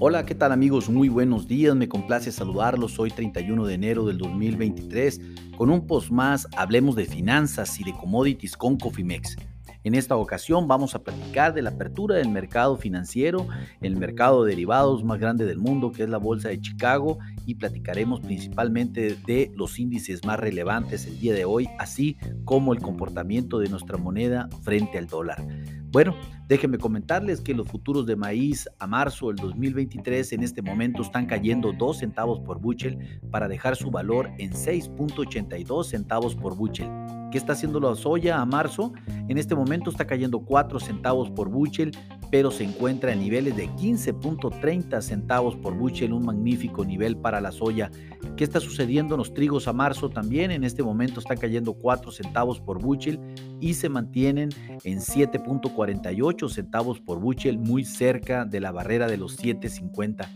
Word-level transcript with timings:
Hola, 0.00 0.24
¿qué 0.24 0.36
tal 0.36 0.52
amigos? 0.52 0.88
Muy 0.88 1.08
buenos 1.08 1.48
días, 1.48 1.74
me 1.74 1.88
complace 1.88 2.30
saludarlos 2.30 3.00
hoy 3.00 3.10
31 3.10 3.66
de 3.66 3.74
enero 3.74 4.06
del 4.06 4.16
2023 4.16 5.20
con 5.56 5.70
un 5.70 5.88
post 5.88 6.10
más, 6.10 6.46
hablemos 6.56 6.94
de 6.94 7.04
finanzas 7.04 7.80
y 7.80 7.84
de 7.84 7.92
commodities 7.92 8.56
con 8.56 8.78
Cofimex. 8.78 9.36
En 9.84 9.94
esta 9.94 10.16
ocasión 10.16 10.66
vamos 10.66 10.94
a 10.94 11.02
platicar 11.02 11.54
de 11.54 11.62
la 11.62 11.70
apertura 11.70 12.16
del 12.16 12.28
mercado 12.28 12.76
financiero, 12.76 13.46
el 13.80 13.96
mercado 13.96 14.44
de 14.44 14.50
derivados 14.50 15.04
más 15.04 15.20
grande 15.20 15.46
del 15.46 15.58
mundo 15.58 15.92
que 15.92 16.02
es 16.02 16.08
la 16.08 16.18
Bolsa 16.18 16.48
de 16.48 16.60
Chicago 16.60 17.18
y 17.46 17.54
platicaremos 17.54 18.20
principalmente 18.20 19.16
de 19.24 19.52
los 19.54 19.78
índices 19.78 20.24
más 20.26 20.40
relevantes 20.40 21.06
el 21.06 21.20
día 21.20 21.32
de 21.32 21.44
hoy, 21.44 21.68
así 21.78 22.16
como 22.44 22.72
el 22.72 22.80
comportamiento 22.80 23.60
de 23.60 23.68
nuestra 23.68 23.96
moneda 23.98 24.48
frente 24.62 24.98
al 24.98 25.06
dólar. 25.06 25.46
Bueno, 25.90 26.14
déjenme 26.48 26.78
comentarles 26.78 27.40
que 27.40 27.54
los 27.54 27.68
futuros 27.68 28.04
de 28.04 28.16
maíz 28.16 28.68
a 28.78 28.86
marzo 28.86 29.28
del 29.28 29.36
2023 29.36 30.32
en 30.32 30.42
este 30.42 30.60
momento 30.60 31.02
están 31.02 31.26
cayendo 31.26 31.72
2 31.72 31.98
centavos 31.98 32.40
por 32.40 32.60
buchel 32.60 33.20
para 33.30 33.48
dejar 33.48 33.76
su 33.76 33.90
valor 33.90 34.28
en 34.38 34.52
6.82 34.52 35.84
centavos 35.84 36.34
por 36.34 36.56
buchel. 36.56 36.90
¿Qué 37.30 37.38
está 37.38 37.52
haciendo 37.52 37.80
la 37.80 37.94
soya 37.94 38.40
a 38.40 38.46
marzo? 38.46 38.92
En 39.28 39.38
este 39.38 39.54
momento 39.54 39.90
está 39.90 40.06
cayendo 40.06 40.40
4 40.40 40.80
centavos 40.80 41.30
por 41.30 41.48
buchel 41.48 41.92
pero 42.30 42.50
se 42.50 42.64
encuentra 42.64 43.12
en 43.12 43.20
niveles 43.20 43.56
de 43.56 43.68
15.30 43.68 45.00
centavos 45.00 45.56
por 45.56 45.74
bushel, 45.74 46.12
un 46.12 46.26
magnífico 46.26 46.84
nivel 46.84 47.16
para 47.16 47.40
la 47.40 47.52
soya. 47.52 47.90
¿Qué 48.36 48.44
está 48.44 48.60
sucediendo 48.60 49.14
en 49.14 49.18
los 49.18 49.32
trigos 49.32 49.68
a 49.68 49.72
marzo? 49.72 50.10
También 50.10 50.50
en 50.50 50.64
este 50.64 50.82
momento 50.82 51.20
están 51.20 51.38
cayendo 51.38 51.74
4 51.74 52.10
centavos 52.10 52.60
por 52.60 52.80
bushel 52.80 53.18
y 53.60 53.74
se 53.74 53.88
mantienen 53.88 54.50
en 54.84 54.98
7.48 54.98 56.48
centavos 56.48 57.00
por 57.00 57.18
bushel, 57.20 57.58
muy 57.58 57.84
cerca 57.84 58.44
de 58.44 58.60
la 58.60 58.72
barrera 58.72 59.06
de 59.06 59.16
los 59.16 59.38
7.50. 59.38 60.28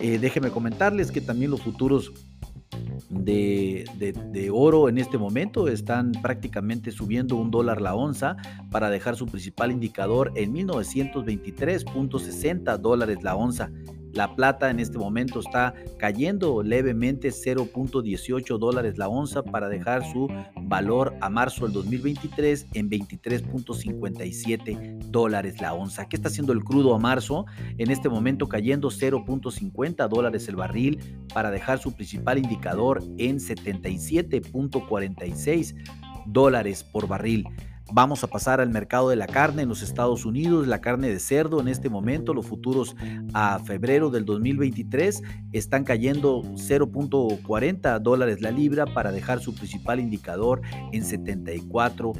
Eh, 0.00 0.18
déjenme 0.18 0.50
comentarles 0.50 1.12
que 1.12 1.20
también 1.20 1.50
los 1.50 1.62
futuros 1.62 2.12
de, 3.10 4.50
oro 4.52 4.88
en 4.88 4.98
este 4.98 5.18
momento 5.18 5.68
están 5.68 6.12
prácticamente 6.12 6.90
subiendo 6.90 7.36
un 7.36 7.50
dólar 7.50 7.80
la 7.80 7.94
onza 7.94 8.36
para 8.70 8.90
dejar 8.90 9.16
su 9.16 9.24
principal 9.26 9.72
indicador 9.72 10.32
en 10.34 10.52
1923.60 10.54 12.78
dólares 12.78 13.22
la 13.22 13.36
onza. 13.36 13.70
La 14.14 14.34
plata 14.36 14.70
en 14.70 14.78
este 14.78 14.96
momento 14.96 15.40
está 15.40 15.74
cayendo 15.98 16.62
levemente 16.62 17.30
0.18 17.30 18.58
dólares 18.58 18.96
la 18.96 19.08
onza 19.08 19.42
para 19.42 19.68
dejar 19.68 20.04
su 20.04 20.28
valor 20.62 21.16
a 21.20 21.28
marzo 21.28 21.64
del 21.64 21.72
2023 21.72 22.68
en 22.74 22.88
23.57 22.90 25.00
dólares 25.10 25.60
la 25.60 25.74
onza. 25.74 26.08
¿Qué 26.08 26.14
está 26.14 26.28
haciendo 26.28 26.52
el 26.52 26.62
crudo 26.62 26.94
a 26.94 27.00
marzo? 27.00 27.46
En 27.76 27.90
este 27.90 28.08
momento 28.08 28.48
cayendo 28.48 28.88
0.50 28.88 30.08
dólares 30.08 30.46
el 30.46 30.54
barril 30.54 31.00
para 31.34 31.50
dejar 31.50 31.80
su 31.80 31.92
principal 31.92 32.38
indicador 32.38 33.02
en 33.18 33.38
77.46 33.38 35.74
dólares 36.26 36.84
por 36.84 37.08
barril. 37.08 37.48
Vamos 37.92 38.24
a 38.24 38.28
pasar 38.28 38.60
al 38.60 38.70
mercado 38.70 39.10
de 39.10 39.16
la 39.16 39.26
carne 39.26 39.62
en 39.62 39.68
los 39.68 39.82
Estados 39.82 40.24
Unidos, 40.24 40.66
la 40.66 40.80
carne 40.80 41.08
de 41.08 41.20
cerdo 41.20 41.60
en 41.60 41.68
este 41.68 41.90
momento, 41.90 42.32
los 42.32 42.46
futuros 42.46 42.96
a 43.34 43.58
febrero 43.58 44.08
del 44.10 44.24
2023 44.24 45.22
están 45.52 45.84
cayendo 45.84 46.42
0.40 46.42 47.98
dólares 48.00 48.40
la 48.40 48.50
libra 48.50 48.86
para 48.86 49.12
dejar 49.12 49.40
su 49.40 49.54
principal 49.54 50.00
indicador 50.00 50.62
en 50.92 51.04
74 51.04 52.14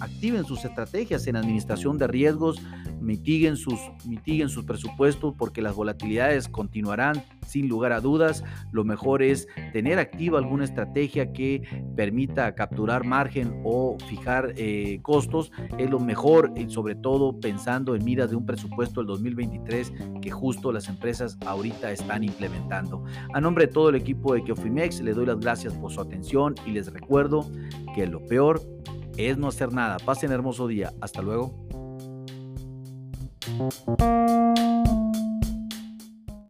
activen 0.00 0.44
sus 0.44 0.64
estrategias 0.64 1.26
en 1.26 1.36
administración 1.36 1.98
de 1.98 2.06
riesgos, 2.06 2.60
mitiguen 3.00 3.56
sus, 3.56 3.78
mitiguen 4.06 4.48
sus 4.48 4.64
presupuestos 4.64 5.34
porque 5.38 5.62
las 5.62 5.74
volatilidades 5.74 6.48
continuarán 6.48 7.22
sin 7.46 7.68
lugar 7.68 7.92
a 7.92 8.00
dudas. 8.00 8.42
Lo 8.72 8.84
mejor 8.84 9.22
es 9.22 9.46
tener 9.72 9.98
activa 9.98 10.38
alguna 10.38 10.64
estrategia 10.64 11.32
que 11.32 11.62
permita 11.94 12.54
capturar 12.54 13.04
margen 13.04 13.60
o 13.64 13.96
fijar 14.08 14.54
costos. 15.02 15.52
Es 15.78 15.88
lo 15.88 16.00
mejor 16.00 16.52
y 16.56 16.68
sobre 16.68 16.96
todo 16.96 17.35
pensando 17.40 17.94
en 17.94 18.04
miras 18.04 18.30
de 18.30 18.36
un 18.36 18.46
presupuesto 18.46 19.00
del 19.00 19.08
2023 19.08 19.92
que 20.20 20.30
justo 20.30 20.72
las 20.72 20.88
empresas 20.88 21.38
ahorita 21.46 21.90
están 21.90 22.24
implementando. 22.24 23.04
A 23.32 23.40
nombre 23.40 23.66
de 23.66 23.72
todo 23.72 23.90
el 23.90 23.96
equipo 23.96 24.34
de 24.34 24.44
Keofimex, 24.44 25.00
le 25.00 25.12
doy 25.12 25.26
las 25.26 25.38
gracias 25.38 25.74
por 25.74 25.92
su 25.92 26.00
atención 26.00 26.54
y 26.66 26.70
les 26.70 26.92
recuerdo 26.92 27.46
que 27.94 28.06
lo 28.06 28.24
peor 28.26 28.60
es 29.16 29.38
no 29.38 29.48
hacer 29.48 29.72
nada. 29.72 29.98
Pasen 29.98 30.32
hermoso 30.32 30.66
día. 30.66 30.92
Hasta 31.00 31.22
luego. 31.22 31.54